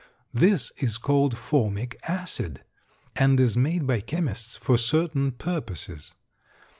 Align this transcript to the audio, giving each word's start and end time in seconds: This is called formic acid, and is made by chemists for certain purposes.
This 0.33 0.71
is 0.79 0.97
called 0.97 1.35
formic 1.37 1.93
acid, 2.09 2.63
and 3.15 3.39
is 3.39 3.55
made 3.55 3.85
by 3.85 3.99
chemists 4.01 4.55
for 4.55 4.75
certain 4.75 5.31
purposes. 5.31 6.11